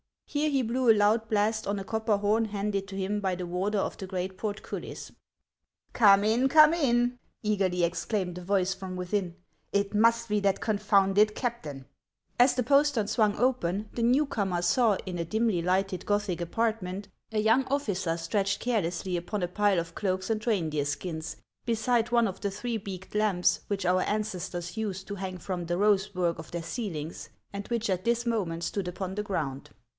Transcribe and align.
Here 0.25 0.49
he 0.49 0.61
blew 0.61 0.89
a 0.89 0.95
loud 0.95 1.27
blast 1.27 1.67
on 1.67 1.77
a 1.77 1.83
copper 1.83 2.17
horn 2.17 2.45
handed 2.45 2.87
to 2.87 2.95
him 2.95 3.19
by 3.19 3.35
the 3.35 3.45
warder 3.45 3.77
of 3.79 3.97
the 3.97 4.07
great 4.07 4.37
portcullis." 4.37 5.11
Come 5.93 6.23
in, 6.23 6.47
come 6.47 6.73
in!" 6.73 7.19
eagerly 7.43 7.83
ex 7.83 8.03
HANS 8.03 8.03
OF 8.03 8.07
ICELAND. 8.07 8.09
41 8.09 8.23
claimed 8.23 8.37
a 8.37 8.45
voice 8.45 8.73
from 8.73 8.95
within;" 8.95 9.35
it 9.73 9.93
must 9.93 10.29
be 10.29 10.39
that 10.39 10.61
confounded 10.61 11.35
captain!" 11.35 11.85
As 12.39 12.55
the 12.55 12.63
postern 12.63 13.07
swung 13.07 13.37
open, 13.37 13.89
the 13.93 14.01
new 14.01 14.25
comer 14.25 14.61
saw, 14.63 14.95
in 15.05 15.19
a 15.19 15.25
dimly 15.25 15.61
lighted 15.61 16.05
Gothic 16.05 16.39
apartment, 16.39 17.09
a 17.33 17.39
young 17.39 17.65
officer 17.65 18.15
stretched 18.17 18.59
carelessly 18.61 19.17
upon 19.17 19.43
a 19.43 19.49
pile 19.49 19.77
of 19.79 19.93
cloaks 19.95 20.29
and 20.31 20.47
reindeer 20.47 20.85
skins, 20.85 21.35
beside 21.65 22.09
one 22.09 22.27
of 22.27 22.39
the 22.39 22.49
three 22.49 22.77
beaked 22.77 23.13
lamps 23.13 23.59
which 23.67 23.85
our 23.85 24.01
ancestors 24.03 24.77
used 24.77 25.05
to 25.09 25.15
hang 25.15 25.37
from 25.37 25.65
the 25.65 25.77
rose 25.77 26.15
work 26.15 26.39
of 26.39 26.49
their 26.51 26.63
ceilings, 26.63 27.29
and 27.51 27.67
which 27.67 27.87
at 27.89 28.05
this 28.05 28.25
moment 28.25 28.63
stood 28.63 28.87
upon 28.87 29.13
the 29.15 29.23
ground. 29.23 29.69